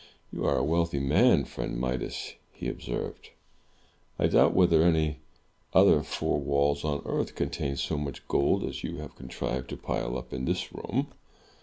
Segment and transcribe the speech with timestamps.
[0.33, 3.29] "You are a wealthy man, friend Midas!*' he observed.
[4.17, 5.19] I doubt whether any
[5.75, 10.17] other four walls on earth, contain so much gold as you have contrived to pile
[10.17, 11.09] up in this room."